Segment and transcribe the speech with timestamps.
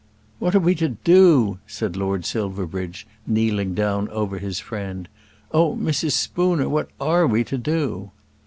[0.39, 5.07] "What are we to do?" said Lord Silverbridge, kneeling down over his friend.
[5.51, 6.13] "Oh, Mrs.
[6.13, 8.09] Spooner, what are we to do?"